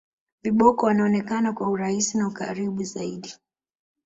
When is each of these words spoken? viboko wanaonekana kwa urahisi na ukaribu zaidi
viboko 0.43 0.85
wanaonekana 0.85 1.53
kwa 1.53 1.69
urahisi 1.69 2.17
na 2.17 2.27
ukaribu 2.27 2.83
zaidi 2.83 3.35